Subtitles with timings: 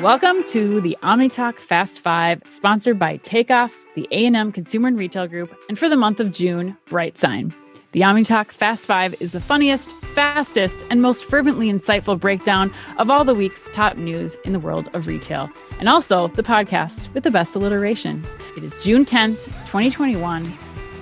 [0.00, 5.52] Welcome to the OmniTalk Fast Five, sponsored by Takeoff, the A&M Consumer and Retail Group,
[5.68, 7.52] and for the month of June, BrightSign.
[7.90, 13.24] The OmniTalk Fast Five is the funniest, fastest, and most fervently insightful breakdown of all
[13.24, 17.32] the week's top news in the world of retail, and also the podcast with the
[17.32, 18.24] best alliteration.
[18.56, 20.56] It is June 10th, 2021.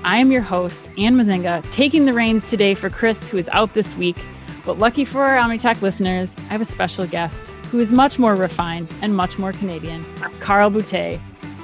[0.05, 3.75] I am your host, Anne Mezzenga, taking the reins today for Chris, who is out
[3.75, 4.17] this week.
[4.65, 8.35] But lucky for our OmniTalk listeners, I have a special guest who is much more
[8.37, 10.05] refined and much more Canadian,
[10.41, 11.20] Carl Boutet.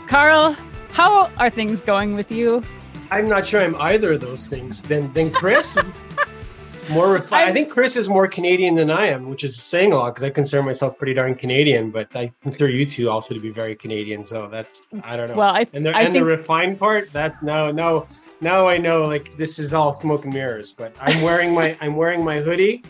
[0.06, 0.56] Carl,
[0.90, 2.62] how are things going with you?
[3.10, 5.78] I'm not sure I'm either of those things than than Chris.
[6.90, 7.50] more refined.
[7.50, 10.24] I think Chris is more Canadian than I am, which is saying a lot because
[10.24, 11.90] I consider myself pretty darn Canadian.
[11.90, 14.26] But I consider you two also to be very Canadian.
[14.26, 15.36] So that's I don't know.
[15.36, 17.12] Well, I, and the, I and think, the refined part.
[17.12, 18.06] That's no, no.
[18.40, 20.72] Now I know like this is all smoke and mirrors.
[20.72, 22.84] But I'm wearing my I'm wearing my hoodie.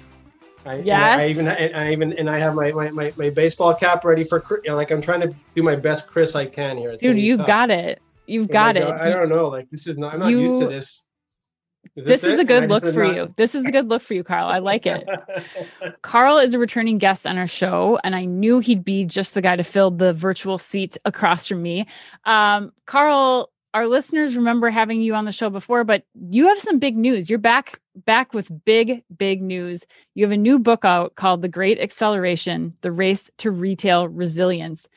[0.66, 1.20] I, yes.
[1.20, 4.42] I even I even and I have my, my, my, my baseball cap ready for
[4.62, 6.96] you know, like I'm trying to do my best Chris I can here.
[6.96, 7.18] Dude.
[7.18, 8.02] You've got it.
[8.26, 8.86] You've got it.
[8.86, 9.48] I don't know.
[9.48, 10.14] Like this is not.
[10.14, 11.06] I'm not You- used to this.
[11.96, 12.42] Is This is it?
[12.42, 13.34] a good look for did you.
[13.36, 14.48] This is a good look for you, Carl.
[14.48, 15.08] I like it.
[16.02, 19.40] Carl is a returning guest on our show, and I knew he'd be just the
[19.40, 21.86] guy to fill the virtual seat across from me.
[22.24, 26.78] Um, Carl, our listeners remember having you on the show before, but you have some
[26.78, 27.28] big news.
[27.28, 29.84] You're back back with big, big news.
[30.14, 34.88] You have a new book out called The Great Acceleration: The Race to Retail Resilience.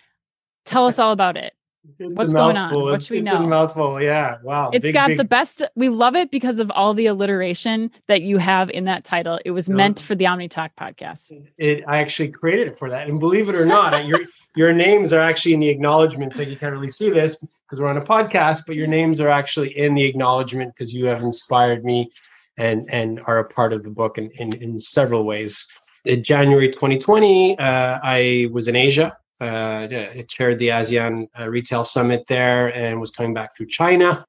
[0.65, 1.53] Tell us all about it.
[1.83, 2.73] It's What's going on?
[2.79, 3.43] What should we it's know?
[3.43, 3.99] a mouthful.
[4.01, 4.37] Yeah.
[4.43, 4.69] Wow.
[4.71, 5.63] It's Big, got big- the best.
[5.75, 9.39] We love it because of all the alliteration that you have in that title.
[9.45, 9.75] It was Yeah.
[9.75, 11.31] meant for the Omni Talk podcast.
[11.57, 11.83] It.
[11.87, 14.19] I actually created it for that, and believe it or not, your
[14.55, 16.37] your names are actually in the acknowledgement.
[16.37, 19.29] Like you can't really see this because we're on a podcast, but your names are
[19.29, 22.11] actually in the acknowledgement because you have inspired me,
[22.57, 25.65] and and are a part of the book in in, in several ways.
[26.05, 29.15] In January 2020, uh, I was in Asia.
[29.41, 34.25] Uh, I chaired the ASEAN uh, Retail Summit there, and was coming back through China,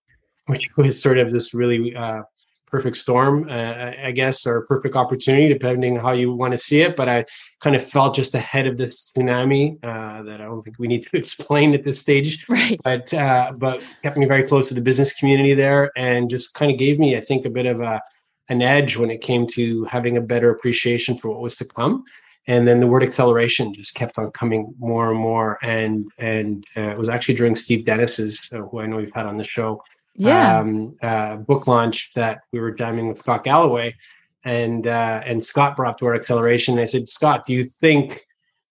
[0.46, 2.22] which was sort of this really uh,
[2.72, 6.96] perfect storm, uh, I guess, or perfect opportunity, depending how you want to see it.
[6.96, 7.26] But I
[7.60, 11.06] kind of felt just ahead of this tsunami uh, that I don't think we need
[11.06, 12.44] to explain at this stage.
[12.48, 12.80] Right.
[12.82, 16.72] But uh, but kept me very close to the business community there, and just kind
[16.72, 18.00] of gave me, I think, a bit of a
[18.48, 22.02] an edge when it came to having a better appreciation for what was to come.
[22.48, 26.90] And then the word acceleration just kept on coming more and more, and and uh,
[26.90, 29.80] it was actually during Steve Dennis's, uh, who I know you've had on the show,
[30.16, 30.58] Yeah.
[30.58, 33.94] um, uh, book launch that we were jamming with Scott Galloway,
[34.44, 36.74] and uh, and Scott brought to our acceleration.
[36.74, 38.26] and I said, Scott, do you think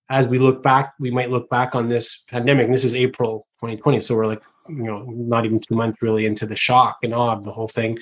[0.09, 2.65] as we look back, we might look back on this pandemic?
[2.65, 6.25] And this is April 2020, so we're like, you know, not even two months really
[6.25, 7.97] into the shock and awe of the whole thing.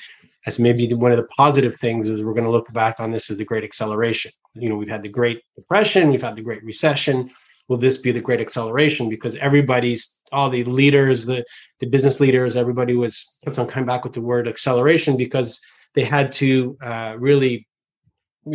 [0.50, 3.30] As maybe one of the positive things is we're going to look back on this
[3.30, 4.32] as the Great Acceleration.
[4.56, 7.30] You know, we've had the Great Depression, we've had the Great Recession.
[7.68, 9.10] Will this be the Great Acceleration?
[9.10, 11.46] Because everybody's, all the leaders, the
[11.82, 15.50] the business leaders, everybody was kept on coming back with the word acceleration because
[15.94, 17.68] they had to uh, really,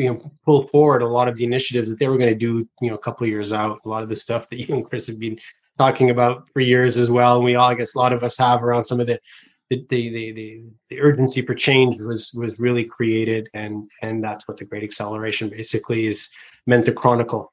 [0.00, 2.68] you know, pull forward a lot of the initiatives that they were going to do,
[2.82, 3.78] you know, a couple of years out.
[3.84, 5.38] A lot of the stuff that you and Chris have been
[5.78, 7.36] talking about for years as well.
[7.36, 9.20] And we all, I guess, a lot of us have around some of the
[9.70, 14.58] the the the, the, urgency for change was was really created, and and that's what
[14.58, 16.30] the Great Acceleration basically is
[16.66, 17.52] meant to chronicle.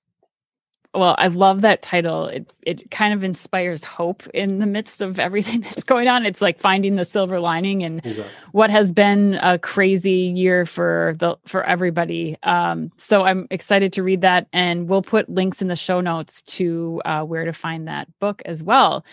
[0.94, 2.27] well, I love that title.
[2.27, 6.25] It it kind of inspires hope in the midst of everything that's going on.
[6.25, 8.05] It's like finding the silver lining and
[8.51, 12.38] what has been a crazy year for the for everybody.
[12.43, 16.41] Um, so I'm excited to read that, and we'll put links in the show notes
[16.43, 19.05] to uh, where to find that book as well.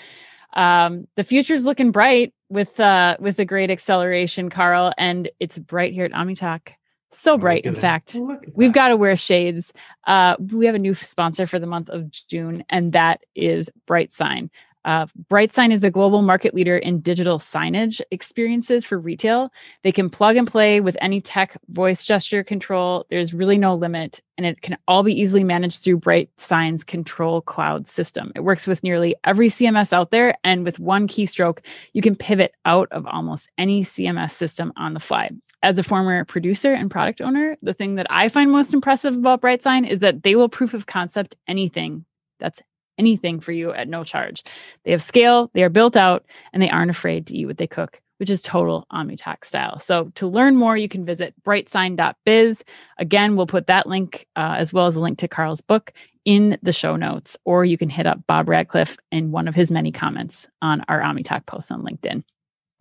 [0.54, 5.92] Um, the future's looking bright with uh, with the great acceleration, Carl, and it's bright
[5.92, 6.72] here at OmniTalk.
[7.10, 8.12] So bright, in fact.
[8.12, 8.20] that.
[8.20, 9.72] Look at We've got to wear shades.
[10.06, 14.50] Uh, we have a new sponsor for the month of June, and that is BrightSign.
[14.88, 19.53] Uh, BrightSign is the global market leader in digital signage experiences for retail.
[19.82, 23.04] They can plug and play with any tech, voice gesture control.
[23.10, 27.86] There's really no limit, and it can all be easily managed through BrightSign's control cloud
[27.86, 28.33] system.
[28.34, 31.59] It works with nearly every CMS out there, and with one keystroke,
[31.92, 35.28] you can pivot out of almost any CMS system on the fly
[35.63, 39.42] as a former producer and product owner, the thing that I find most impressive about
[39.42, 42.04] BrightSign is that they will proof of concept anything
[42.39, 42.63] that's
[42.98, 44.42] anything for you at no charge.
[44.84, 47.66] They have scale, they are built out, and they aren't afraid to eat what they
[47.66, 49.78] cook, which is total OmniTalk style.
[49.78, 52.65] So to learn more, you can visit brightsign.biz.
[52.98, 55.92] Again, we'll put that link uh, as well as a link to Carl's book
[56.24, 59.71] in the show notes, or you can hit up Bob Radcliffe in one of his
[59.71, 62.22] many comments on our OmniTalk post on LinkedIn.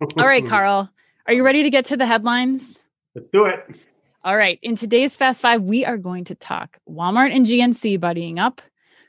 [0.18, 0.90] All right, Carl,
[1.26, 2.78] are you ready to get to the headlines?
[3.14, 3.74] Let's do it.
[4.24, 4.58] All right.
[4.62, 8.60] In today's Fast Five, we are going to talk Walmart and GNC buddying up,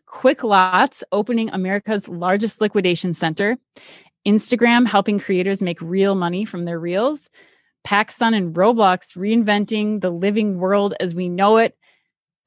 [0.09, 3.57] Quicklotz opening America's largest liquidation center,
[4.27, 7.29] Instagram helping creators make real money from their reels,
[7.87, 11.77] PacSun and Roblox reinventing the living world as we know it.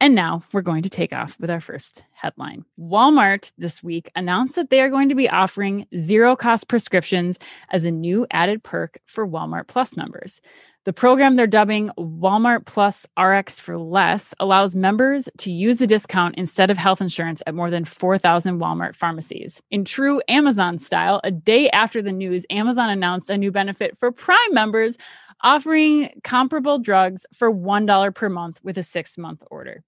[0.03, 2.65] And now we're going to take off with our first headline.
[2.77, 7.39] Walmart this week announced that they are going to be offering zero cost prescriptions
[7.71, 10.41] as a new added perk for Walmart Plus members.
[10.87, 16.35] The program they're dubbing Walmart Plus RX for Less allows members to use the discount
[16.37, 19.63] instead of health insurance at more than 4,000 Walmart pharmacies.
[19.71, 24.11] In true Amazon style, a day after the news, Amazon announced a new benefit for
[24.11, 24.99] Prime members
[25.43, 29.85] offering comparable drugs for $1 per month with a six month order.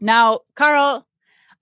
[0.00, 1.06] Now, Carl,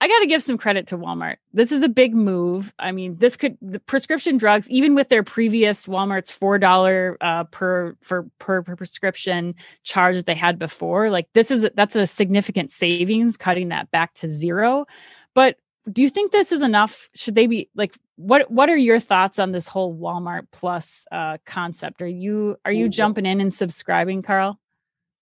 [0.01, 1.37] I got to give some credit to Walmart.
[1.55, 2.75] This is a big move.
[2.79, 7.45] I mean, this could the prescription drugs, even with their previous Walmart's four dollar uh,
[7.45, 9.55] per for per, per prescription
[9.85, 11.09] charge that they had before.
[11.09, 14.85] Like this is that's a significant savings, cutting that back to zero.
[15.33, 15.57] But
[15.91, 17.09] do you think this is enough?
[17.15, 18.51] Should they be like what?
[18.51, 22.03] What are your thoughts on this whole Walmart Plus uh, concept?
[22.03, 24.59] Are you are you jumping in and subscribing, Carl?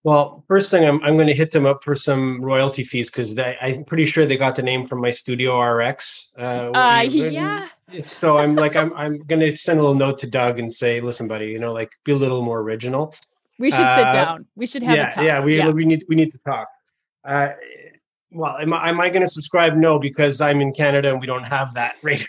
[0.05, 3.39] Well, first thing, I'm, I'm going to hit them up for some royalty fees because
[3.39, 6.35] I'm pretty sure they got the name from my Studio RX.
[6.39, 7.69] Uh, uh yeah.
[8.01, 11.01] So I'm like, I'm I'm going to send a little note to Doug and say,
[11.01, 13.15] listen, buddy, you know, like be a little more original.
[13.59, 14.47] We should uh, sit down.
[14.57, 15.25] We should have yeah, a talk.
[15.25, 15.71] Yeah, we yeah.
[15.71, 16.69] we need we need to talk.
[17.25, 17.53] Uh,
[18.35, 19.77] well, am I, am I going to subscribe?
[19.77, 22.29] No, because I'm in Canada and we don't have that rate.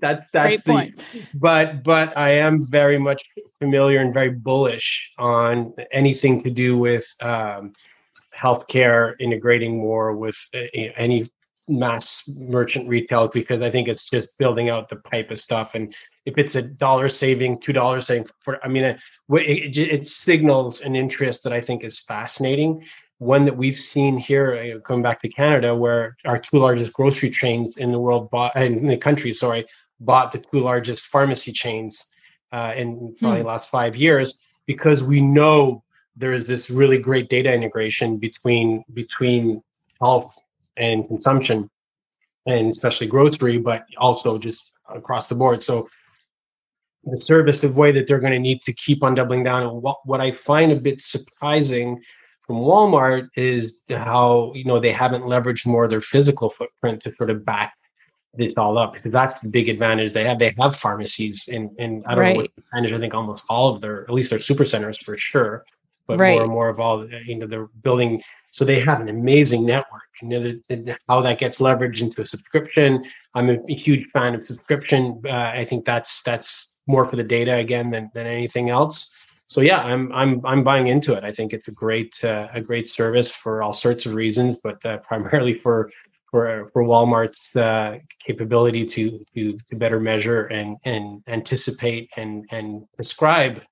[0.00, 1.04] that's that's Great the, point.
[1.34, 3.22] But but I am very much
[3.58, 7.72] familiar and very bullish on anything to do with um,
[8.36, 10.60] healthcare integrating more with uh,
[10.96, 11.26] any
[11.68, 15.74] mass merchant retail because I think it's just building out the pipe of stuff.
[15.74, 15.94] And
[16.26, 19.00] if it's a dollar saving, two dollars saving for, I mean, it,
[19.30, 22.84] it, it signals an interest that I think is fascinating
[23.22, 27.30] one that we've seen here uh, coming back to Canada, where our two largest grocery
[27.30, 29.64] chains in the world bought in the country, sorry,
[30.00, 32.12] bought the two largest pharmacy chains
[32.50, 33.44] uh, in probably hmm.
[33.44, 35.82] the last five years, because we know
[36.16, 39.62] there is this really great data integration between between
[40.00, 40.34] health
[40.76, 41.70] and consumption,
[42.46, 45.62] and especially grocery, but also just across the board.
[45.62, 45.88] So
[47.04, 49.62] the service, the way that they're going to need to keep on doubling down.
[49.62, 52.02] And what, what I find a bit surprising
[52.46, 57.14] from Walmart is how you know they haven't leveraged more of their physical footprint to
[57.16, 57.74] sort of back
[58.34, 60.38] this all up because that's the big advantage they have.
[60.38, 62.34] They have pharmacies in in I don't right.
[62.34, 62.92] know what percentage.
[62.92, 65.64] I think almost all of their at least their super centers for sure,
[66.06, 66.32] but right.
[66.32, 68.22] more and more of all you know they're building.
[68.50, 70.02] So they have an amazing network.
[70.20, 73.04] You know the, the, how that gets leveraged into a subscription.
[73.34, 75.22] I'm a, a huge fan of subscription.
[75.24, 79.16] Uh, I think that's that's more for the data again than than anything else
[79.52, 81.24] so yeah, I'm I'm I'm buying into it.
[81.24, 84.82] I think it's a great uh, a great service for all sorts of reasons, but
[84.86, 85.90] uh, primarily for
[86.30, 92.86] for for Walmart's uh, capability to to to better measure and and anticipate and and
[92.96, 93.62] prescribe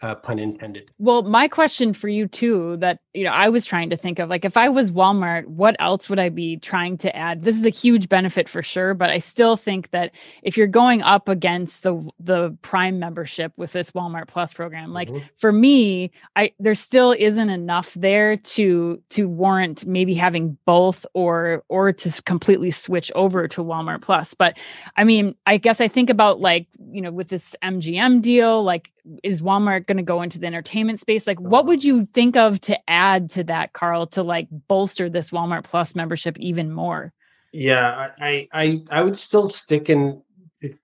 [0.00, 0.90] uh, pun intended.
[0.98, 4.28] Well, my question for you too, that you know, I was trying to think of
[4.28, 7.42] like if I was Walmart, what else would I be trying to add?
[7.42, 10.12] This is a huge benefit for sure, but I still think that
[10.42, 15.08] if you're going up against the the Prime membership with this Walmart Plus program, like
[15.08, 15.26] mm-hmm.
[15.36, 21.64] for me, I there still isn't enough there to to warrant maybe having both or
[21.68, 24.34] or to completely switch over to Walmart Plus.
[24.34, 24.58] But
[24.96, 28.92] I mean, I guess I think about like you know with this MGM deal, like
[29.22, 31.26] is Walmart going to go into the entertainment space?
[31.26, 35.30] Like, what would you think of to add to that, Carl, to like bolster this
[35.30, 37.12] Walmart Plus membership even more?
[37.52, 40.22] Yeah, I I I would still stick in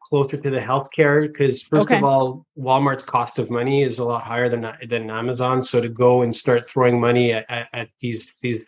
[0.01, 1.99] closer to the healthcare because first okay.
[1.99, 5.63] of all, Walmart's cost of money is a lot higher than than Amazon.
[5.63, 8.65] So to go and start throwing money at, at, at these these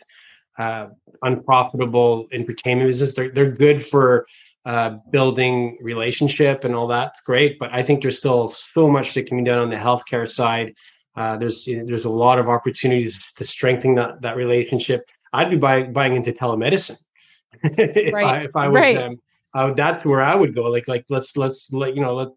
[0.59, 0.89] uh,
[1.23, 4.27] unprofitable entertainment businesses, they're they're good for
[4.67, 7.57] uh, building relationship and all that's great.
[7.59, 10.75] But I think there's still so much that can be done on the healthcare side.
[11.15, 15.09] Uh, there's there's a lot of opportunities to strengthen that that relationship.
[15.33, 17.01] I'd be buy, buying into telemedicine
[17.63, 18.25] if, right.
[18.25, 18.99] I, if I was right.
[18.99, 19.21] them.
[19.55, 20.65] Uh, that's where I would go.
[20.65, 22.29] Like like let's let's let you know let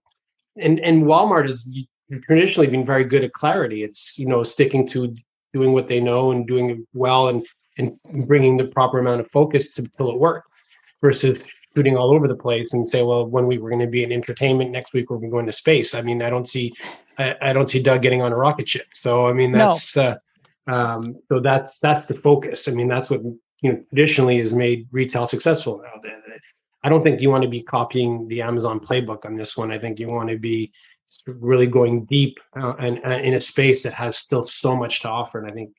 [0.56, 1.66] and and Walmart has
[2.26, 3.84] traditionally been very good at clarity.
[3.84, 5.16] It's you know sticking to
[5.52, 7.44] doing what they know and doing it well and
[7.80, 7.92] and
[8.28, 10.48] bringing the proper amount of focus to till it works
[11.02, 11.44] versus
[11.80, 14.12] shooting all over the place and say, well, one week we're going to be in
[14.12, 15.96] entertainment, next week we're going to space.
[15.96, 16.74] I mean, I don't see,
[17.18, 18.88] I, I don't see Doug getting on a rocket ship.
[18.94, 20.02] So I mean, that's no.
[20.02, 20.16] uh,
[20.68, 22.68] um, so that's that's the focus.
[22.68, 23.22] I mean, that's what
[23.62, 25.82] you know traditionally has made retail successful.
[26.84, 29.72] I don't think you want to be copying the Amazon playbook on this one.
[29.72, 30.74] I think you want to be
[31.28, 35.10] really going deep uh, and, and in a space that has still so much to
[35.10, 35.40] offer.
[35.40, 35.72] And I think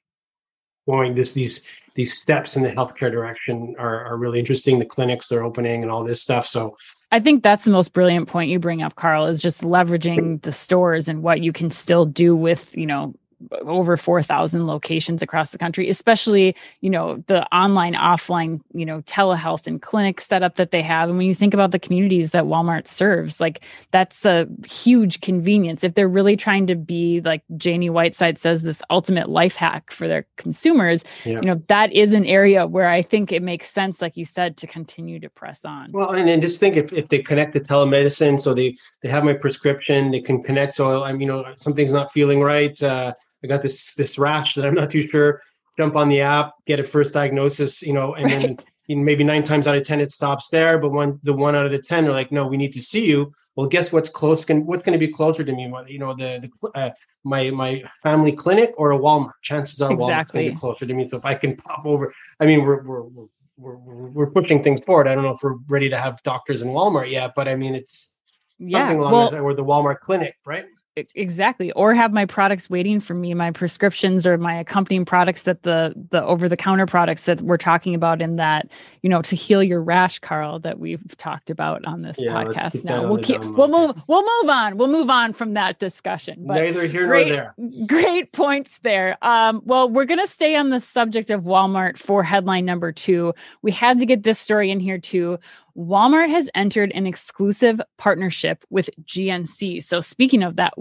[0.89, 4.79] going this these these steps in the healthcare direction are, are really interesting.
[4.79, 6.47] The clinics they're opening and all this stuff.
[6.47, 6.77] So
[7.13, 10.53] I think that's the most brilliant point you bring up, Carl, is just leveraging the
[10.53, 13.15] stores and what you can still do with, you know,
[13.63, 19.67] over 4000 locations across the country especially you know the online offline you know telehealth
[19.67, 21.09] and clinic setup that they have.
[21.09, 25.85] And when you think about the communities that walmart serves like that's a huge convenience.
[25.85, 30.09] If they're really trying to be like Janey Whiteside says this ultimate life hack for
[30.09, 31.41] their consumers yeah.
[31.41, 34.57] you know that is an area where i think it makes sense like you said
[34.57, 35.91] to continue to press on.
[35.93, 39.25] Well and, and just think if, if they connect to telemedicine so they they have
[39.25, 40.75] my prescription they can connect.
[40.75, 44.67] So i'm you know something's not feeling right uh, I got this this rash that
[44.67, 45.43] I'm not too sure.
[45.79, 48.43] Jump on the app, get a first diagnosis, you know, and right.
[48.43, 48.57] then
[48.87, 50.79] you know, maybe nine times out of ten it stops there.
[50.79, 53.07] But one the one out of the ten are like, no, we need to see
[53.07, 53.31] you.
[53.57, 54.45] Well, guess what's close?
[54.45, 55.73] Can what's going to be closer to me?
[55.89, 56.91] You know, the, the uh,
[57.25, 59.33] my my family clinic or a Walmart.
[59.43, 60.05] Chances are exactly.
[60.05, 61.09] Walmart's going to be closer to me.
[61.09, 64.83] So if I can pop over, I mean, we're we're we're we're, we're pushing things
[64.85, 65.07] forward.
[65.07, 67.75] I don't know if we're ready to have doctors in Walmart yet, but I mean,
[67.75, 68.17] it's
[68.59, 70.67] yeah, well, or the Walmart clinic, right?
[71.15, 75.63] Exactly or have my products waiting for me my prescriptions or my accompanying products that
[75.63, 78.71] the the over the counter products that we're talking about in that
[79.03, 82.85] you know to heal your rash carl that we've talked about on this yeah, podcast
[82.85, 83.07] now.
[83.07, 86.87] we'll keep we'll move we'll move on we'll move on from that discussion but neither
[86.87, 87.87] here great, nor there.
[87.87, 89.17] great points there.
[89.23, 93.35] Um, well we're going to stay on the subject of walmart for headline number two.
[93.63, 95.39] We had to get this story in here too
[95.77, 99.83] Walmart has entered an exclusive partnership with GNC.
[99.83, 100.75] So, speaking of that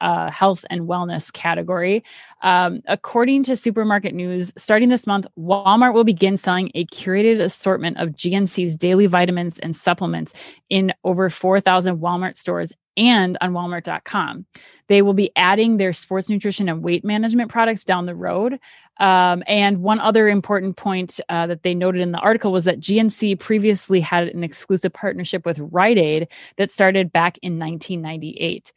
[0.00, 2.04] uh, health and wellness category,
[2.42, 7.98] um, according to Supermarket News, starting this month, Walmart will begin selling a curated assortment
[7.98, 10.32] of GNC's daily vitamins and supplements
[10.70, 14.46] in over 4,000 Walmart stores and on walmart.com.
[14.88, 18.58] They will be adding their sports nutrition and weight management products down the road.
[18.98, 22.80] Um, and one other important point uh, that they noted in the article was that
[22.80, 28.72] GNC previously had an exclusive partnership with Rite Aid that started back in 1998.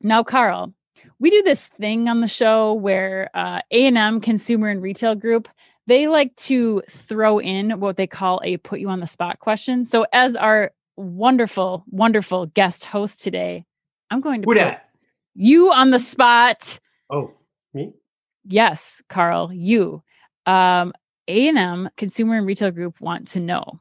[0.00, 0.72] Now, Carl,
[1.20, 5.48] we do this thing on the show where uh, A&M Consumer and Retail Group
[5.88, 9.86] they like to throw in what they call a put you on the spot question.
[9.86, 13.64] So, as our wonderful, wonderful guest host today,
[14.10, 14.90] I'm going to Who put that?
[15.34, 16.78] you on the spot.
[17.08, 17.32] Oh?
[18.48, 20.02] Yes, Carl, you.
[20.46, 20.94] Um,
[21.28, 23.78] A&M Consumer and Retail Group want to know,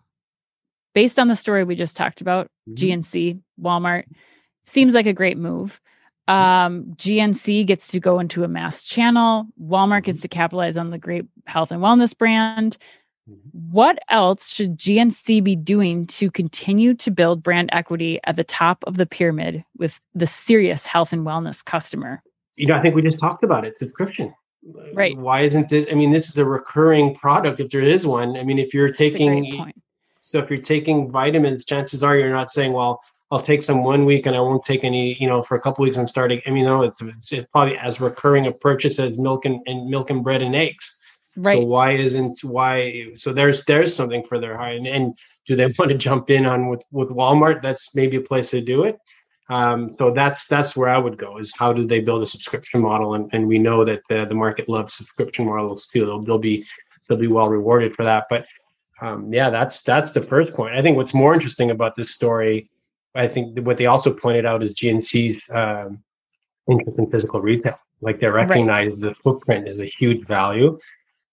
[0.94, 2.76] based on the story we just talked about, mm-hmm.
[2.76, 4.04] GNC, Walmart,
[4.64, 5.80] seems like a great move.
[6.28, 6.38] Mm-hmm.
[6.38, 9.48] Um, GNC gets to go into a mass channel.
[9.62, 10.24] Walmart gets mm-hmm.
[10.24, 12.78] to capitalize on the great health and wellness brand.
[13.30, 13.72] Mm-hmm.
[13.72, 18.84] What else should GNC be doing to continue to build brand equity at the top
[18.86, 22.22] of the pyramid with the serious health and wellness customer?
[22.58, 24.34] You know, I think we just talked about it subscription
[24.94, 25.18] right.
[25.18, 28.38] Why isn't this i mean this is a recurring product if there is one.
[28.38, 29.72] I mean if you're taking
[30.22, 33.00] so if you're taking vitamins chances are you're not saying well
[33.32, 35.84] i'll take some one week and i won't take any you know for a couple
[35.84, 39.46] weeks and starting i mean no it's, it's, probably as recurring a purchase as milk
[39.46, 40.94] and, and milk and bread and eggs.
[41.40, 41.58] Right.
[41.58, 44.72] so why isn't why so there's there's something for their high.
[44.72, 47.62] And, and do they want to jump in on with with walmart?
[47.62, 48.98] That's maybe a place to do it
[49.50, 52.82] um, so that's that's where I would go is how do they build a subscription
[52.82, 53.14] model?
[53.14, 56.06] And, and we know that the, the market loves subscription models too.
[56.06, 56.66] They'll, they'll be
[57.08, 58.26] they'll be well rewarded for that.
[58.30, 58.46] But
[59.02, 60.76] um, yeah, that's that's the first point.
[60.76, 62.68] I think what's more interesting about this story,
[63.16, 66.04] I think what they also pointed out is GNC's um,
[66.70, 67.80] interest in physical retail.
[68.02, 69.00] Like they recognize right.
[69.00, 70.78] the footprint is a huge value,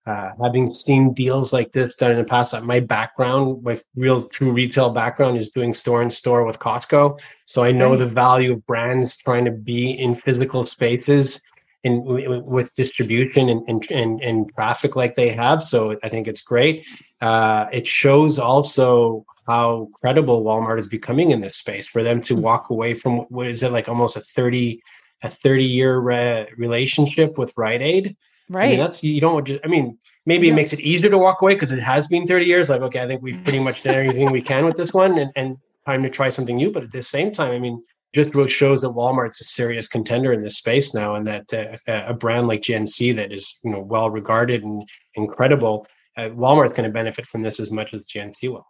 [0.07, 4.53] uh, having seen deals like this done in the past, my background, my real true
[4.53, 7.19] retail background is doing store in store with Costco.
[7.47, 7.99] So I know right.
[7.99, 11.43] the value of brands trying to be in physical spaces
[11.85, 15.63] and with distribution and, and, and, and traffic like they have.
[15.63, 16.87] So I think it's great.
[17.21, 22.35] Uh, it shows also how credible Walmart is becoming in this space for them to
[22.35, 22.43] hmm.
[22.43, 24.81] walk away from what is it like almost a 30
[25.23, 28.17] a 30 year re- relationship with Rite Aid
[28.49, 28.67] Right.
[28.67, 29.65] I mean, that's you don't just.
[29.65, 32.45] I mean, maybe it makes it easier to walk away because it has been 30
[32.45, 32.71] years.
[32.71, 35.33] Like, okay, I think we've pretty much done everything we can with this one, and,
[35.37, 36.71] and time to try something new.
[36.71, 37.83] But at the same time, I mean,
[38.15, 42.05] just really shows that Walmart's a serious contender in this space now, and that uh,
[42.07, 45.87] a brand like GNC that is you know well regarded and incredible,
[46.19, 48.67] uh, Walmart's going to benefit from this as much as GNC will.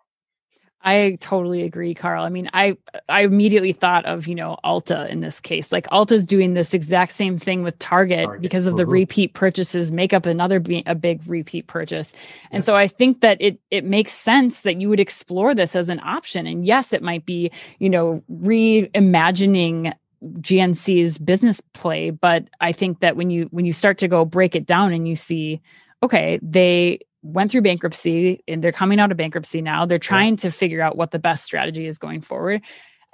[0.87, 2.25] I totally agree, Carl.
[2.25, 2.77] I mean, I
[3.09, 5.73] I immediately thought of you know Ulta in this case.
[5.73, 8.43] Like Ulta's doing this exact same thing with Target, Target.
[8.43, 8.79] because of mm-hmm.
[8.79, 12.13] the repeat purchases make up another be- a big repeat purchase.
[12.51, 12.67] And yeah.
[12.67, 16.01] so I think that it it makes sense that you would explore this as an
[16.01, 16.47] option.
[16.47, 23.17] And yes, it might be you know reimagining GNC's business play, but I think that
[23.17, 25.63] when you when you start to go break it down and you see,
[26.03, 29.87] okay, they went through bankruptcy and they're coming out of bankruptcy now.
[29.87, 30.43] They're trying yeah.
[30.43, 32.63] to figure out what the best strategy is going forward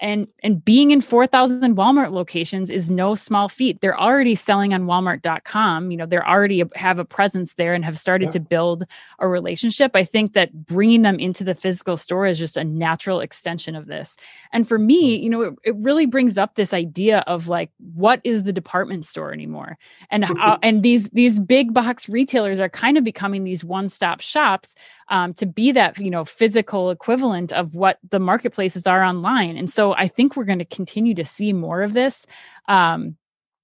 [0.01, 3.81] and and being in 4000 walmart locations is no small feat.
[3.81, 7.99] They're already selling on walmart.com you know they're already have a presence there and have
[7.99, 8.31] started yeah.
[8.31, 8.85] to build
[9.19, 9.93] a relationship.
[9.95, 13.87] I think that bringing them into the physical store is just a natural extension of
[13.87, 14.17] this.
[14.53, 18.21] And for me you know it, it really brings up this idea of like what
[18.25, 19.79] is the department store anymore?
[20.11, 24.75] And uh, and these these big box retailers are kind of becoming these one-stop shops
[25.09, 29.57] um, to be that you know physical equivalent of what the marketplaces are online.
[29.57, 32.27] And so i think we're going to continue to see more of this
[32.69, 33.17] um,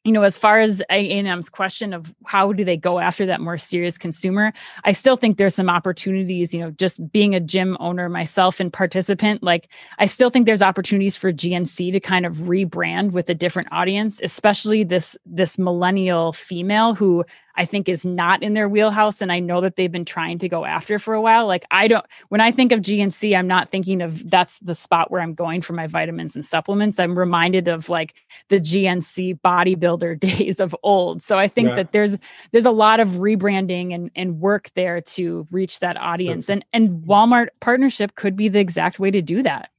[0.06, 3.59] you know, as far as A&M's question of how do they go after that more
[3.59, 4.52] serious consumer,
[4.85, 8.73] I still think there's some opportunities, you know, just being a gym owner myself and
[8.73, 9.68] participant, like
[9.99, 14.21] I still think there's opportunities for GNC to kind of rebrand with a different audience,
[14.23, 17.25] especially this this millennial female who
[17.57, 19.21] I think is not in their wheelhouse.
[19.21, 21.47] And I know that they've been trying to go after for a while.
[21.47, 25.11] Like, I don't, when I think of GNC, I'm not thinking of that's the spot
[25.11, 26.99] where I'm going for my vitamins and supplements.
[26.99, 28.15] I'm reminded of like
[28.49, 31.23] the GNC bodybuilder days of old.
[31.23, 31.75] So I think yeah.
[31.77, 32.17] that there's,
[32.53, 36.47] there's a lot of rebranding and, and work there to reach that audience.
[36.47, 39.71] So, and, and Walmart partnership could be the exact way to do that.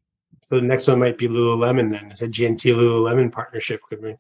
[0.48, 2.10] So the next one might be Lululemon then.
[2.10, 4.16] It's a GNC Lululemon partnership could be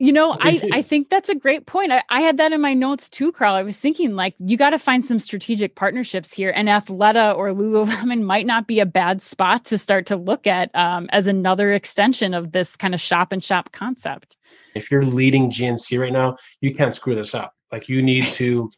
[0.00, 1.92] you know, I, I think that's a great point.
[1.92, 3.54] I, I had that in my notes too, Carl.
[3.54, 7.50] I was thinking like you got to find some strategic partnerships here, and Athleta or
[7.50, 11.74] Lululemon might not be a bad spot to start to look at um, as another
[11.74, 14.38] extension of this kind of shop and shop concept.
[14.74, 17.52] If you're leading GNC right now, you can't screw this up.
[17.70, 18.70] Like you need to,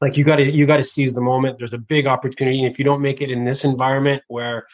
[0.00, 1.58] like you got to you got to seize the moment.
[1.58, 2.64] There's a big opportunity.
[2.64, 4.64] If you don't make it in this environment where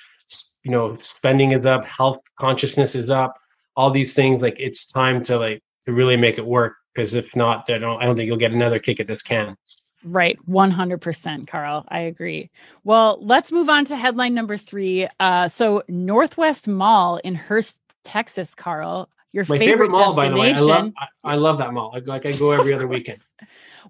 [0.64, 3.38] you know spending is up, health consciousness is up
[3.76, 7.34] all these things like it's time to like to really make it work because if
[7.36, 9.56] not I don't I don't think you'll get another kick at this can.
[10.04, 11.84] Right, 100%, Carl.
[11.88, 12.50] I agree.
[12.84, 15.08] Well, let's move on to headline number 3.
[15.20, 19.08] Uh so Northwest Mall in Hurst, Texas, Carl.
[19.32, 20.54] Your My favorite, favorite mall, by the way.
[20.54, 21.94] I love, I, I love that mall.
[22.06, 23.18] Like I go every other weekend.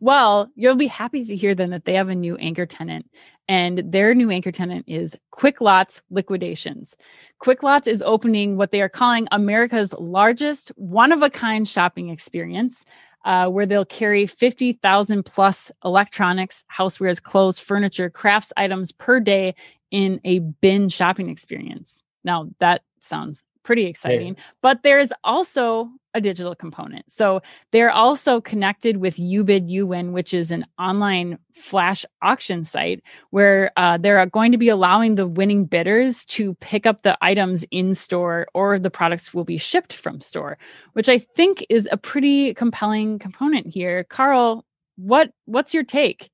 [0.00, 3.08] Well, you'll be happy to hear then that they have a new anchor tenant
[3.48, 6.96] and their new anchor tenant is Quicklotz Liquidations.
[7.40, 12.84] Quicklotz is opening what they are calling America's largest one of a kind shopping experience.
[13.24, 19.52] Uh, where they'll carry 50,000 plus electronics, housewares, clothes, furniture, crafts items per day
[19.90, 22.04] in a bin shopping experience.
[22.22, 24.36] Now, that sounds pretty exciting.
[24.36, 24.42] Yeah.
[24.62, 27.04] But there's also a digital component.
[27.12, 33.70] So they're also connected with YouBid YouWin, which is an online flash auction site where
[33.76, 37.94] uh, they're going to be allowing the winning bidders to pick up the items in
[37.94, 40.56] store or the products will be shipped from store,
[40.94, 44.04] which I think is a pretty compelling component here.
[44.04, 44.64] Carl,
[44.96, 46.30] what what's your take?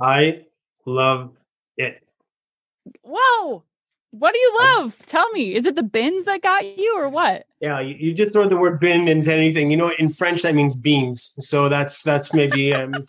[0.00, 0.44] I
[0.86, 1.32] love
[1.76, 2.02] it.
[3.02, 3.64] Whoa.
[4.10, 4.96] What do you love?
[5.06, 5.54] Tell me.
[5.54, 7.46] Is it the bins that got you or what?
[7.60, 9.70] Yeah, you, you just throw the word bin into anything.
[9.70, 11.34] You know, in French that means beans.
[11.38, 13.04] So that's that's maybe um,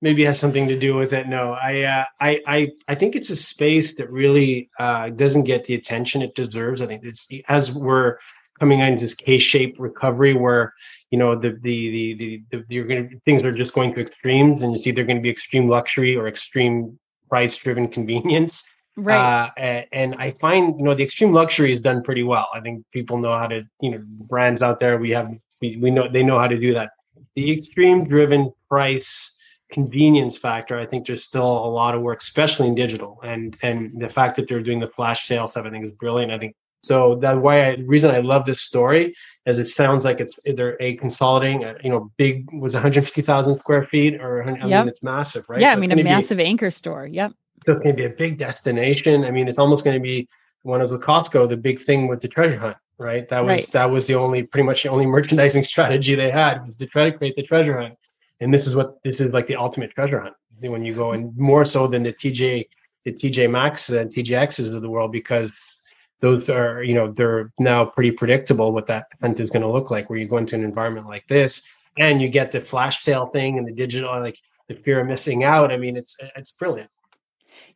[0.00, 1.26] maybe has something to do with it.
[1.26, 5.64] No, I uh, I I I think it's a space that really uh, doesn't get
[5.64, 6.82] the attention it deserves.
[6.82, 8.18] I think it's as we're
[8.60, 10.72] coming into this K-shaped recovery where
[11.10, 14.00] you know the the the, the, the you're going to things are just going to
[14.00, 19.50] extremes and it's either going to be extreme luxury or extreme price driven convenience Right.
[19.56, 22.48] Uh, and I find, you know, the extreme luxury is done pretty well.
[22.54, 25.90] I think people know how to, you know, brands out there, we have, we, we
[25.90, 26.90] know, they know how to do that.
[27.34, 29.36] The extreme driven price
[29.72, 33.18] convenience factor, I think there's still a lot of work, especially in digital.
[33.24, 36.30] And, and the fact that they're doing the flash sale stuff, I think is brilliant.
[36.32, 36.54] I think
[36.84, 39.14] so that's why I, the reason I love this story
[39.46, 43.86] is it sounds like it's they're a consolidating, uh, you know, big was 150,000 square
[43.86, 45.62] feet or I mean, it's massive, right?
[45.62, 45.72] Yeah.
[45.72, 47.06] So I mean, a massive be, anchor store.
[47.06, 47.32] Yep.
[47.66, 49.24] It's going to be a big destination.
[49.24, 50.28] I mean, it's almost going to be
[50.62, 53.28] one of the Costco, the big thing with the treasure hunt, right?
[53.28, 53.66] That was right.
[53.72, 57.10] that was the only pretty much the only merchandising strategy they had was to try
[57.10, 57.94] to create the treasure hunt.
[58.40, 61.36] And this is what this is like the ultimate treasure hunt when you go and
[61.36, 62.66] more so than the TJ
[63.04, 65.52] the TJ Maxx and TJXs of the world because
[66.20, 69.90] those are you know they're now pretty predictable what that hunt is going to look
[69.90, 73.26] like where you go into an environment like this and you get the flash sale
[73.26, 75.72] thing and the digital like the fear of missing out.
[75.72, 76.90] I mean, it's it's brilliant.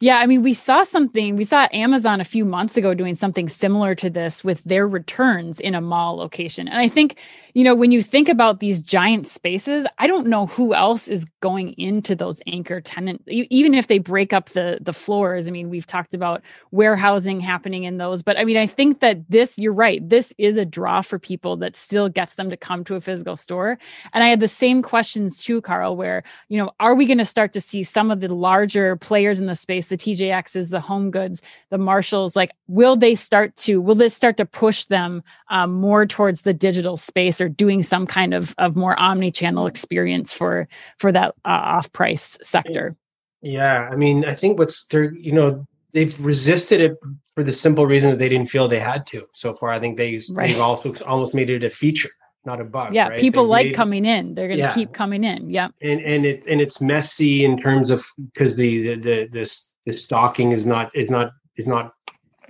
[0.00, 3.48] Yeah, I mean, we saw something, we saw Amazon a few months ago doing something
[3.48, 6.68] similar to this with their returns in a mall location.
[6.68, 7.18] And I think,
[7.54, 11.26] you know, when you think about these giant spaces, I don't know who else is
[11.40, 15.48] going into those anchor tenant even if they break up the the floors.
[15.48, 19.28] I mean, we've talked about warehousing happening in those, but I mean, I think that
[19.28, 22.84] this, you're right, this is a draw for people that still gets them to come
[22.84, 23.78] to a physical store.
[24.12, 27.24] And I had the same questions too, Carl, where, you know, are we going to
[27.24, 31.10] start to see some of the larger players in the space, the TJXs, the Home
[31.10, 35.72] Goods, the Marshalls, like will they start to will this start to push them um,
[35.72, 40.66] more towards the digital space or doing some kind of of more omni-channel experience for
[40.98, 42.96] for that uh, off-price sector?
[43.42, 46.96] Yeah, I mean, I think what's they're you know they've resisted it
[47.34, 49.68] for the simple reason that they didn't feel they had to so far.
[49.68, 50.48] I think they right.
[50.48, 52.10] they've also almost made it a feature
[52.44, 52.94] not a bug.
[52.94, 53.20] Yeah, right?
[53.20, 54.34] people They've like made, coming in.
[54.34, 54.74] They're going to yeah.
[54.74, 55.50] keep coming in.
[55.50, 55.72] Yep.
[55.82, 59.92] and and it and it's messy in terms of because the the the this the
[59.92, 61.94] stocking is not is not is not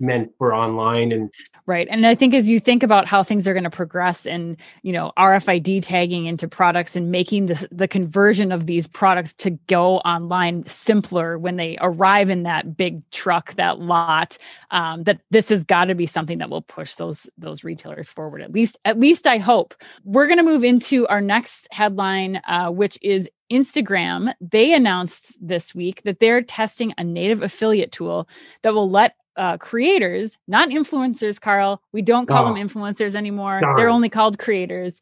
[0.00, 1.30] meant for online and
[1.66, 4.56] right and i think as you think about how things are going to progress and
[4.82, 9.50] you know rfid tagging into products and making this the conversion of these products to
[9.66, 14.38] go online simpler when they arrive in that big truck that lot
[14.70, 18.40] um, that this has got to be something that will push those those retailers forward
[18.42, 19.74] at least at least i hope.
[20.04, 25.74] We're going to move into our next headline uh, which is Instagram, they announced this
[25.74, 28.28] week that they're testing a native affiliate tool
[28.62, 31.80] that will let uh, creators, not influencers, Carl.
[31.92, 32.52] We don't call oh.
[32.52, 33.60] them influencers anymore.
[33.60, 33.76] Darn.
[33.76, 35.00] They're only called creators.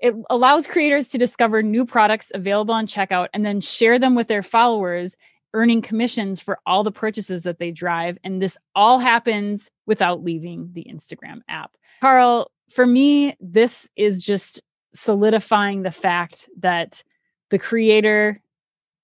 [0.00, 4.28] It allows creators to discover new products available on checkout and then share them with
[4.28, 5.16] their followers,
[5.52, 8.18] earning commissions for all the purchases that they drive.
[8.24, 11.76] And this all happens without leaving the Instagram app.
[12.00, 14.62] Carl, for me, this is just
[14.94, 17.02] solidifying the fact that
[17.50, 18.40] the creator,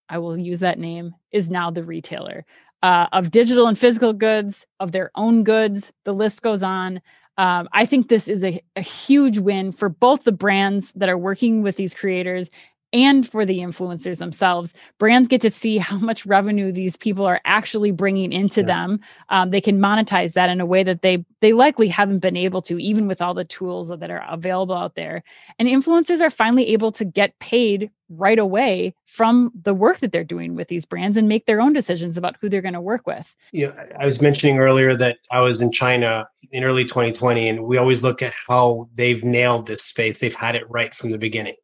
[0.08, 2.44] I will use that name, is now the retailer
[2.82, 5.92] uh, of digital and physical goods, of their own goods.
[6.04, 7.00] The list goes on.
[7.36, 11.18] Um, I think this is a, a huge win for both the brands that are
[11.18, 12.50] working with these creators
[12.92, 14.72] and for the influencers themselves.
[14.98, 18.66] Brands get to see how much revenue these people are actually bringing into yeah.
[18.66, 19.00] them.
[19.28, 22.62] Um, they can monetize that in a way that they they likely haven't been able
[22.62, 25.22] to, even with all the tools that are available out there.
[25.58, 30.24] And influencers are finally able to get paid right away from the work that they're
[30.24, 33.06] doing with these brands and make their own decisions about who they're going to work
[33.06, 33.36] with.
[33.52, 37.76] Yeah, I was mentioning earlier that I was in China in early 2020, and we
[37.76, 40.18] always look at how they've nailed this space.
[40.18, 41.56] They've had it right from the beginning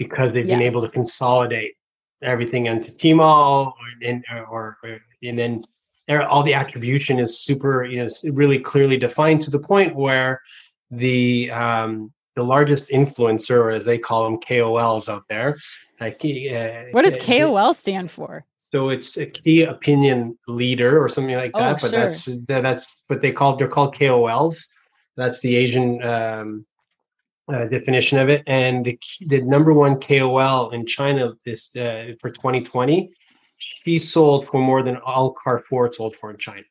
[0.00, 0.56] because they've yes.
[0.56, 1.74] been able to consolidate
[2.22, 5.62] everything into Tmall and, or, or and then
[6.08, 10.40] all the attribution is super, you know, really clearly defined to the point where
[10.90, 15.58] the um, the largest influencer, or as they call them, KOLs out there.
[16.00, 18.46] Like, uh, what does KOL stand for?
[18.58, 21.76] So it's a key opinion leader or something like that.
[21.76, 22.00] Oh, but sure.
[22.00, 24.64] that's that's what they call they're called KOLs.
[25.16, 26.64] That's the Asian um,
[27.52, 28.42] uh, definition of it.
[28.46, 33.10] And the, the number one KOL in China this uh, for 2020,
[33.58, 36.64] she sold for more than all Carrefour sold for in China.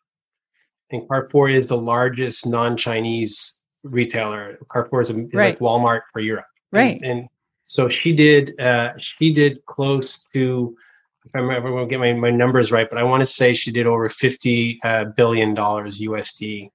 [0.91, 4.57] And Carrefour is the largest non-Chinese retailer.
[4.71, 5.33] Carrefour is, a, right.
[5.33, 6.45] like Walmart for Europe.
[6.71, 6.99] Right.
[7.03, 7.29] And, and
[7.65, 8.59] so she did.
[8.59, 10.75] Uh, she did close to.
[11.25, 13.71] If I remember, won't get my, my numbers right, but I want to say she
[13.71, 16.67] did over fifty uh, billion dollars USD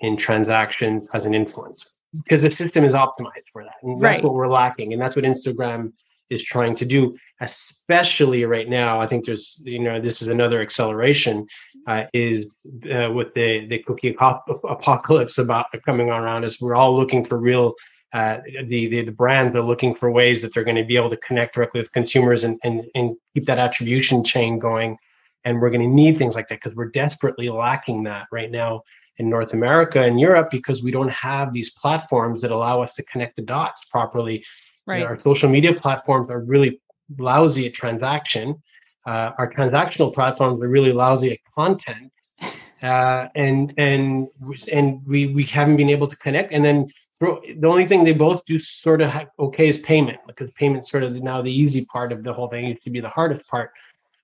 [0.00, 3.74] in transactions as an influencer because the system is optimized for that.
[3.82, 4.24] And that's right.
[4.24, 4.92] what we're lacking.
[4.92, 5.92] And that's what Instagram
[6.30, 9.00] is trying to do, especially right now.
[9.00, 11.46] I think there's, you know, this is another acceleration
[11.86, 12.52] uh, is
[12.92, 16.60] uh, with the, the cookie apocalypse about coming around us.
[16.60, 17.74] We're all looking for real,
[18.12, 21.10] uh, the, the, the brands are looking for ways that they're going to be able
[21.10, 24.98] to connect directly with consumers and, and, and keep that attribution chain going.
[25.44, 28.82] And we're going to need things like that because we're desperately lacking that right now
[29.18, 33.02] in North America and Europe because we don't have these platforms that allow us to
[33.04, 34.44] connect the dots properly.
[34.86, 34.98] Right.
[34.98, 36.80] You know, our social media platforms are really
[37.18, 38.62] lousy at transaction.
[39.06, 42.12] Uh, our transactional platforms are really lousy at content,
[42.82, 44.28] uh, and and
[44.72, 46.52] and we we haven't been able to connect.
[46.52, 46.88] And then
[47.20, 51.14] the only thing they both do sort of okay is payment because payment sort of
[51.22, 53.70] now the easy part of the whole thing used to be the hardest part.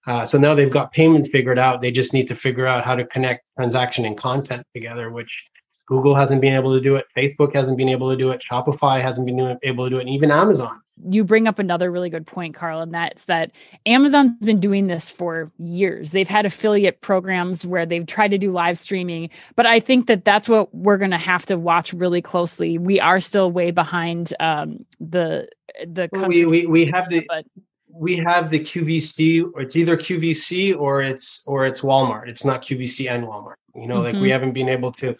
[0.06, 1.80] Uh, so now they've got payment figured out.
[1.80, 5.48] They just need to figure out how to connect transaction and content together, which
[5.86, 7.06] Google hasn't been able to do it.
[7.16, 8.42] Facebook hasn't been able to do it.
[8.50, 10.02] Shopify hasn't been able to do it.
[10.02, 10.80] And even Amazon.
[11.04, 13.50] You bring up another really good point, Carl, and that's that
[13.86, 16.12] Amazon's been doing this for years.
[16.12, 20.24] They've had affiliate programs where they've tried to do live streaming, but I think that
[20.24, 22.78] that's what we're going to have to watch really closely.
[22.78, 25.48] We are still way behind um, the
[25.84, 27.46] the well, we, we we have the but
[27.92, 32.28] we have the QVC, or it's either QVC or it's or it's Walmart.
[32.28, 33.54] It's not QVC and Walmart.
[33.74, 34.04] You know, mm-hmm.
[34.04, 34.28] like we mm-hmm.
[34.30, 35.14] haven't been able to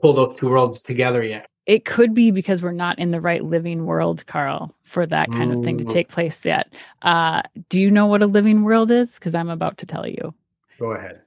[0.00, 1.48] pull those two worlds together yet.
[1.66, 5.52] It could be because we're not in the right living world, Carl, for that kind
[5.52, 5.92] of thing to mm.
[5.92, 6.72] take place yet.
[7.02, 9.16] Uh, do you know what a living world is?
[9.16, 10.32] Because I'm about to tell you.
[10.80, 11.20] Go ahead.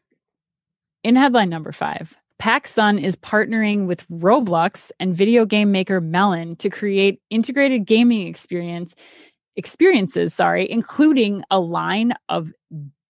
[1.04, 6.72] In headline number five, PacSun is partnering with Roblox and video game maker Melon to
[6.72, 8.96] create integrated gaming experience
[9.56, 12.52] experiences, sorry, including a line of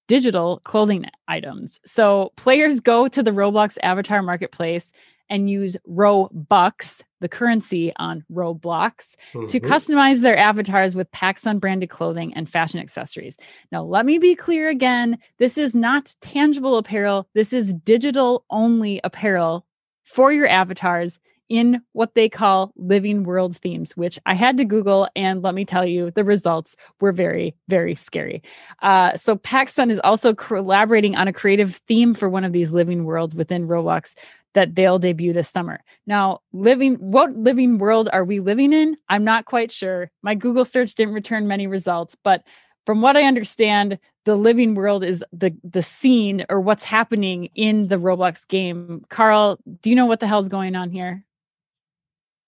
[0.07, 1.79] digital clothing items.
[1.85, 4.91] So players go to the Roblox avatar marketplace
[5.29, 9.45] and use Robux, the currency on Roblox, mm-hmm.
[9.45, 13.37] to customize their avatars with PacSun branded clothing and fashion accessories.
[13.71, 18.99] Now, let me be clear again this is not tangible apparel, this is digital only
[19.05, 19.65] apparel
[20.03, 21.19] for your avatars
[21.51, 25.09] in what they call living world themes, which I had to Google.
[25.17, 28.41] And let me tell you, the results were very, very scary.
[28.81, 33.03] Uh, so, PacSun is also collaborating on a creative theme for one of these living
[33.03, 34.15] worlds within Roblox
[34.53, 35.81] that they'll debut this summer.
[36.07, 38.95] Now, living what living world are we living in?
[39.09, 40.09] I'm not quite sure.
[40.21, 42.43] My Google search didn't return many results, but
[42.85, 47.89] from what I understand, the living world is the the scene or what's happening in
[47.89, 49.03] the Roblox game.
[49.09, 51.25] Carl, do you know what the hell's going on here?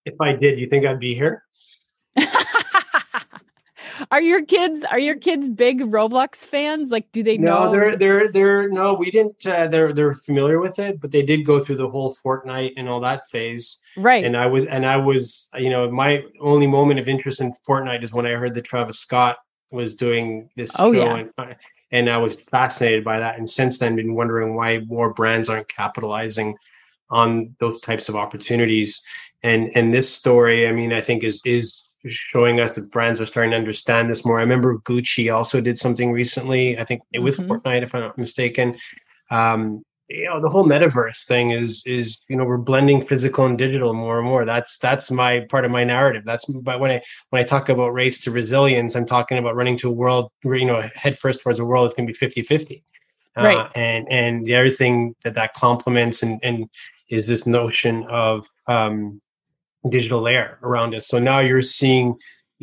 [0.06, 1.44] If I did, you think I'd be here?
[4.12, 6.90] are your kids are your kids big Roblox fans?
[6.92, 7.72] Like, do they no, know?
[7.72, 9.46] they're they're they're no, we didn't.
[9.46, 12.90] Uh, they're they're familiar with it, but they did go through the whole Fortnite and
[12.90, 13.80] all that phase.
[13.98, 14.24] Right.
[14.26, 18.04] And I was and I was you know my only moment of interest in Fortnite
[18.04, 19.38] is when I heard that Travis Scott
[19.72, 21.26] was doing this oh, yeah.
[21.38, 21.56] And,
[21.92, 23.38] and I was fascinated by that.
[23.38, 26.56] And since then, been wondering why more brands aren't capitalizing
[27.10, 29.04] on those types of opportunities.
[29.44, 33.26] And and this story, I mean, I think is is showing us that brands are
[33.26, 34.40] starting to understand this more.
[34.40, 36.78] I remember Gucci also did something recently.
[36.78, 37.52] I think mm-hmm.
[37.52, 38.76] Fortnite, if I'm not mistaken.
[39.32, 43.58] Um, you know, the whole metaverse thing is is you know we're blending physical and
[43.58, 44.46] digital more and more.
[44.46, 46.24] That's that's my part of my narrative.
[46.26, 49.78] That's but when I when I talk about race to resilience, I'm talking about running
[49.78, 52.18] to a world where you know head first towards a world that's going to be
[52.18, 52.84] 50 50
[53.36, 56.70] right uh, and and the other thing that that complements and and
[57.10, 59.20] is this notion of um,
[59.90, 61.08] digital layer around us.
[61.08, 62.16] So now you're seeing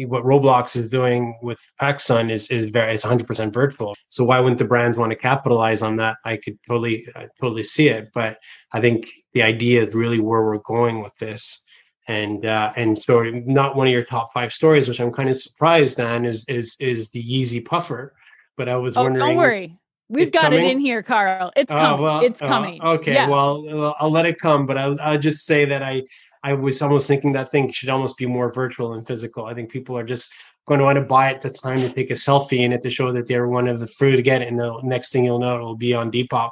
[0.07, 3.95] what Roblox is doing with PacSun is is very is 100% virtual.
[4.09, 6.17] So why wouldn't the brands want to capitalize on that?
[6.25, 8.39] I could totally uh, totally see it, but
[8.73, 11.63] I think the idea is really where we're going with this.
[12.09, 15.41] And uh, and so not one of your top five stories, which I'm kind of
[15.41, 18.15] surprised on, is is is the Yeezy puffer.
[18.57, 19.27] But I was oh, wondering.
[19.27, 19.77] Don't worry.
[20.09, 20.65] We've got coming?
[20.65, 21.53] it in here, Carl.
[21.55, 22.03] It's oh, coming.
[22.03, 22.83] Well, it's oh, coming.
[22.83, 23.29] okay, yeah.
[23.29, 26.03] well, I'll let it come, but I'll, I'll just say that I
[26.43, 29.47] I was almost thinking that thing should almost be more virtual and physical.
[29.47, 30.33] I think people are just
[30.67, 32.91] going to want to buy it the time to take a selfie in it to
[32.91, 34.49] show that they're one of the few to get it.
[34.49, 36.51] And the next thing you'll know, it will be on Depop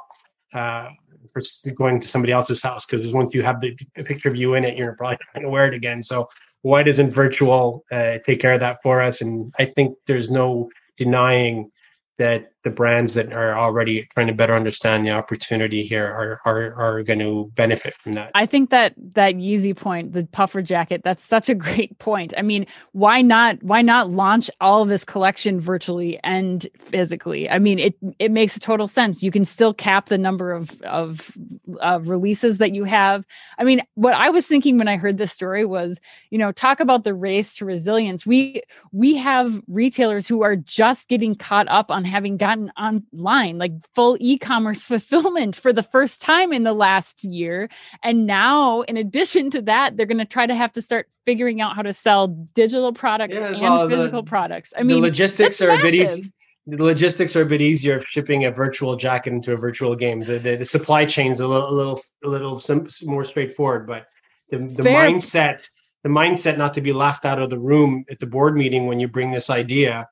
[0.53, 0.89] uh,
[1.31, 1.41] for
[1.75, 4.77] going to somebody else's house because once you have the, picture of you in it,
[4.77, 6.03] you're probably not going to wear it again.
[6.03, 6.27] So
[6.61, 9.21] why doesn't virtual uh, take care of that for us?
[9.21, 11.71] And I think there's no denying
[12.17, 16.73] that the brands that are already trying to better understand the opportunity here are are,
[16.75, 18.31] are going to benefit from that.
[18.35, 22.33] I think that that Yeezy point, the puffer jacket, that's such a great point.
[22.37, 27.49] I mean, why not why not launch all of this collection virtually and physically?
[27.49, 29.23] I mean, it it makes total sense.
[29.23, 31.31] You can still cap the number of of
[31.79, 33.25] of releases that you have.
[33.57, 36.81] I mean, what I was thinking when I heard this story was, you know, talk
[36.81, 38.25] about the race to resilience.
[38.25, 43.73] We we have retailers who are just getting caught up on having gotten online, like
[43.93, 47.69] full e commerce fulfillment for the first time in the last year.
[48.03, 51.61] And now, in addition to that, they're going to try to have to start figuring
[51.61, 54.73] out how to sell digital products yeah, and well, physical the, products.
[54.77, 56.31] I mean, logistics are a bit easy.
[56.67, 60.21] The logistics are a bit easier of shipping a virtual jacket into a virtual game.
[60.21, 64.05] The, the, the supply chain's a little, a little, a little sim- more straightforward, but
[64.51, 65.67] the, the mindset,
[66.03, 68.99] the mindset not to be laughed out of the room at the board meeting when
[68.99, 70.07] you bring this idea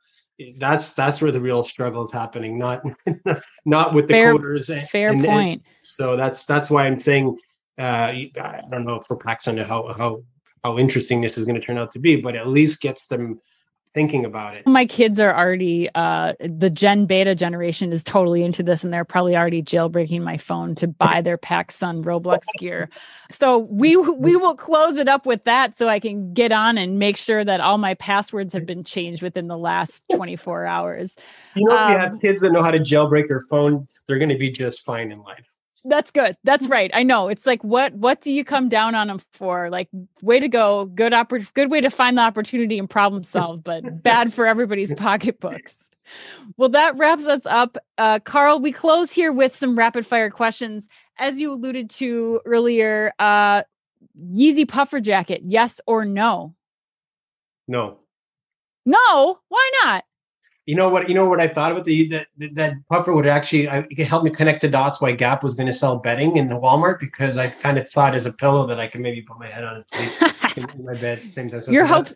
[0.58, 2.82] that's that's where the real struggle is happening not
[3.66, 5.54] not with the fair, coders and, fair and, point.
[5.54, 7.38] and so that's that's why i'm saying
[7.80, 10.22] uh, i don't know for PacSun how how
[10.64, 13.38] how interesting this is going to turn out to be but at least gets them
[13.98, 14.68] thinking about it.
[14.68, 19.04] My kids are already uh, the Gen Beta generation is totally into this, and they're
[19.04, 22.90] probably already jailbreaking my phone to buy their PacSun Roblox gear.
[23.32, 27.00] So we we will close it up with that, so I can get on and
[27.00, 31.16] make sure that all my passwords have been changed within the last 24 hours.
[31.56, 33.88] You know, um, if you have um, kids that know how to jailbreak your phone,
[34.08, 35.50] they're going to be just fine in life.
[35.86, 36.36] That's good.
[36.44, 36.92] That's right.
[36.94, 37.28] I know.
[37.30, 39.70] It's like what what do you come down on them for?
[39.70, 39.90] Like
[40.22, 40.86] way to go.
[40.86, 44.94] Good oppor- good way to find the opportunity and problem solve, but bad for everybody's
[44.98, 45.90] pocketbooks.
[46.58, 47.78] Well, that wraps us up.
[47.98, 50.88] Uh, Carl, we close here with some rapid fire questions.
[51.20, 53.64] As you alluded to earlier, uh,
[54.20, 56.56] Yeezy puffer jacket, yes or no?
[57.68, 58.00] No.
[58.86, 60.06] No, why not?
[60.68, 61.08] You know what?
[61.08, 64.30] You know what I thought about the that that puffer would actually I, help me
[64.30, 67.48] connect the dots why Gap was going to sell bedding in the Walmart because I
[67.48, 69.86] kind of thought as a pillow that I could maybe put my head on and
[69.88, 71.24] sleep in, my bed.
[71.24, 71.62] Same time.
[71.70, 72.14] Your hopes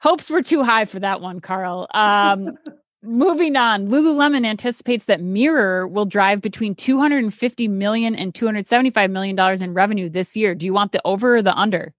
[0.00, 1.86] hopes were too high for that one, Carl.
[1.94, 2.58] Um,
[3.04, 9.62] moving on, Lululemon anticipates that Mirror will drive between 250 million and 275 million dollars
[9.62, 10.56] in revenue this year.
[10.56, 11.94] Do you want the over or the under?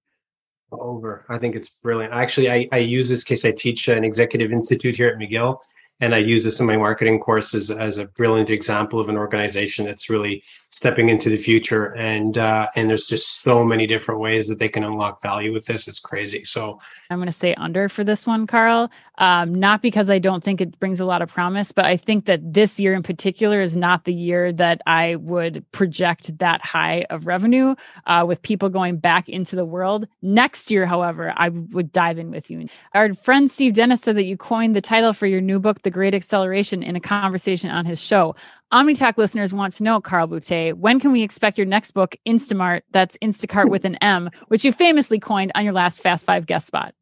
[0.69, 1.23] Over.
[1.29, 2.13] I think it's brilliant.
[2.13, 3.45] Actually, I, I use this case.
[3.45, 5.59] I teach an executive institute here at McGill,
[6.03, 9.85] and I use this in my marketing courses as a brilliant example of an organization
[9.85, 11.95] that's really stepping into the future.
[11.95, 15.65] And uh, and there's just so many different ways that they can unlock value with
[15.65, 15.87] this.
[15.87, 16.43] It's crazy.
[16.43, 18.91] So I'm going to say under for this one, Carl.
[19.19, 22.25] Um, not because I don't think it brings a lot of promise, but I think
[22.25, 27.05] that this year in particular is not the year that I would project that high
[27.11, 27.75] of revenue
[28.07, 30.07] uh, with people going back into the world.
[30.23, 32.67] Next year, however, I would dive in with you.
[32.95, 35.91] Our friend Steve Dennis said that you coined the title for your new book, The
[35.93, 38.35] Great Acceleration, in a conversation on his show.
[38.73, 42.81] OmniTalk listeners want to know, Carl Boutet, when can we expect your next book, Instamart?
[42.91, 46.67] That's Instacart with an M, which you famously coined on your last Fast Five guest
[46.67, 46.93] spot.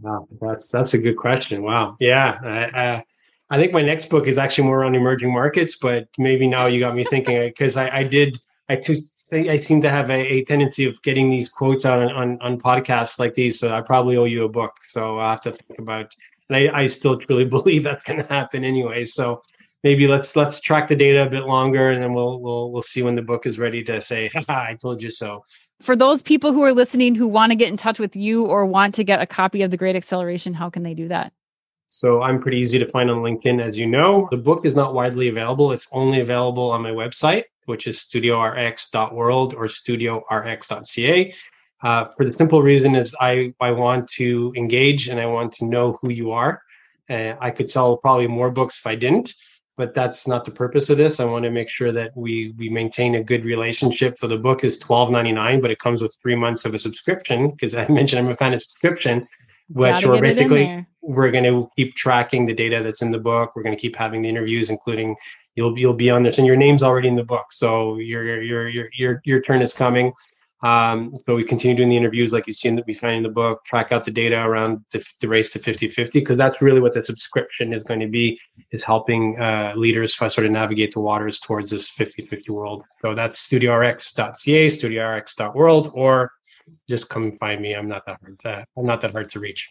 [0.00, 1.62] Wow, that's that's a good question.
[1.62, 3.04] Wow, yeah, I,
[3.50, 6.80] I think my next book is actually more on emerging markets, but maybe now you
[6.80, 10.44] got me thinking because I, I did I just I seem to have a, a,
[10.44, 14.16] tendency of getting these quotes out on, on, on podcasts like these, so I probably
[14.16, 14.76] owe you a book.
[14.82, 16.14] So I have to think about.
[16.48, 19.04] And I, I still truly believe that's going to happen anyway.
[19.04, 19.42] So
[19.82, 23.02] maybe let's let's track the data a bit longer, and then we'll we'll we'll see
[23.02, 25.44] when the book is ready to say, "I told you so."
[25.80, 28.64] For those people who are listening who want to get in touch with you or
[28.64, 31.32] want to get a copy of the Great Acceleration, how can they do that?
[31.88, 34.28] So I'm pretty easy to find on LinkedIn, as you know.
[34.30, 39.54] The book is not widely available; it's only available on my website, which is studiorx.world
[39.54, 41.34] or studiorx.ca.
[41.82, 45.66] Uh, for the simple reason is I I want to engage and I want to
[45.66, 46.62] know who you are.
[47.10, 49.34] Uh, I could sell probably more books if I didn't
[49.76, 51.18] but that's not the purpose of this.
[51.18, 54.18] I want to make sure that we we maintain a good relationship.
[54.18, 56.78] So the book is twelve ninety nine, but it comes with three months of a
[56.78, 59.26] subscription because I mentioned I'm a fan of subscription,
[59.68, 63.56] which we're basically we're going to keep tracking the data that's in the book.
[63.56, 65.16] We're going to keep having the interviews, including
[65.56, 67.46] you'll you'll be on this, and your name's already in the book.
[67.50, 70.12] So your your your your your turn is coming.
[70.62, 73.22] Um, so we continue doing the interviews like you see in the, we find in
[73.24, 76.80] the book, track out the data around the, the race to 50-50, because that's really
[76.80, 78.38] what that subscription is going to be,
[78.70, 82.84] is helping uh, leaders sort of navigate the waters towards this 50-50 world.
[83.04, 86.32] So that's studiorx.ca, studiorx.world, or
[86.88, 87.74] just come find me.
[87.74, 89.68] I'm not that hard to, I'm not that hard to reach.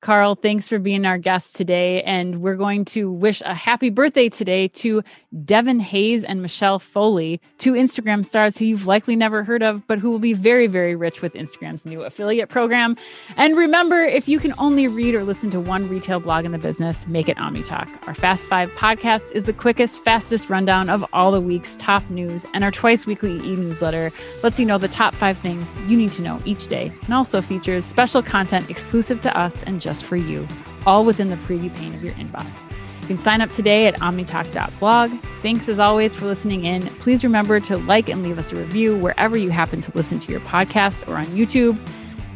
[0.00, 2.02] Carl, thanks for being our guest today.
[2.04, 5.02] And we're going to wish a happy birthday today to
[5.44, 9.98] Devin Hayes and Michelle Foley, two Instagram stars who you've likely never heard of, but
[9.98, 12.96] who will be very, very rich with Instagram's new affiliate program.
[13.36, 16.58] And remember, if you can only read or listen to one retail blog in the
[16.58, 18.08] business, make it OmniTalk.
[18.08, 22.46] Our Fast Five podcast is the quickest, fastest rundown of all the week's top news,
[22.54, 24.10] and our twice weekly e newsletter
[24.42, 27.42] lets you know the top five things you need to know each day, and also
[27.42, 30.46] features special content exclusive to us and just just for you,
[30.86, 32.70] all within the preview pane of your inbox.
[33.00, 35.10] You can sign up today at omnitalk.blog.
[35.42, 36.82] Thanks as always for listening in.
[37.00, 40.30] Please remember to like and leave us a review wherever you happen to listen to
[40.30, 41.76] your podcasts or on YouTube.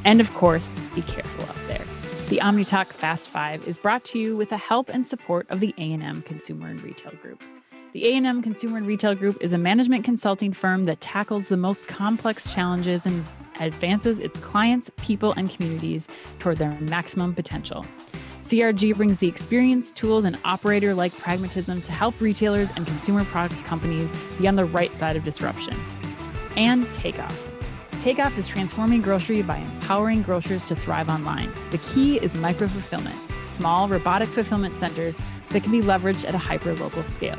[0.05, 1.85] And of course, be careful out there.
[2.29, 5.73] The OmniTalk Fast 5 is brought to you with the help and support of the
[5.79, 7.41] A&M Consumer and Retail Group.
[7.93, 11.87] The A&M Consumer and Retail Group is a management consulting firm that tackles the most
[11.87, 13.25] complex challenges and
[13.61, 17.85] advances its clients, people, and communities toward their maximum potential.
[18.41, 23.63] CRG brings the experience, tools, and operator like pragmatism to help retailers and consumer products
[23.63, 25.75] companies be on the right side of disruption.
[26.57, 27.49] And Takeoff.
[27.99, 31.51] Takeoff is transforming grocery by empowering grocers to thrive online.
[31.71, 35.17] The key is micro fulfillment, small robotic fulfillment centers
[35.49, 37.39] that can be leveraged at a hyper local scale.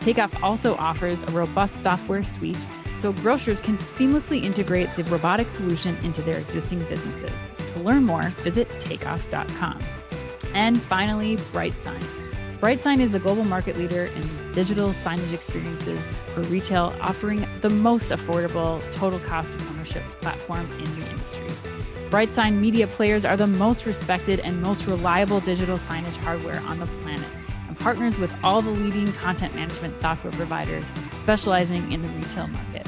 [0.00, 5.96] Takeoff also offers a robust software suite so grocers can seamlessly integrate the robotic solution
[6.04, 7.52] into their existing businesses.
[7.74, 9.78] To learn more, visit takeoff.com.
[10.54, 12.04] And finally, BrightSign.
[12.60, 18.12] BrightSign is the global market leader in digital signage experiences for retail, offering the most
[18.12, 21.48] affordable total cost of ownership platform in the industry.
[22.10, 26.86] BrightSign media players are the most respected and most reliable digital signage hardware on the
[26.86, 27.26] planet
[27.82, 32.86] partners with all the leading content management software providers specializing in the retail market.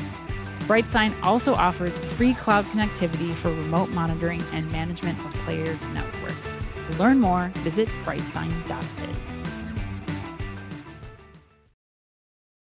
[0.61, 6.57] BrightSign also offers free cloud connectivity for remote monitoring and management of player networks.
[6.91, 9.44] To learn more, visit brightsign.biz.